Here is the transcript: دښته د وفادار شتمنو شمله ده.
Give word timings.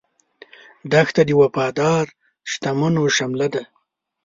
دښته 0.91 1.21
د 1.27 1.31
وفادار 1.41 2.05
شتمنو 2.51 3.03
شمله 3.17 3.47
ده. 3.53 3.63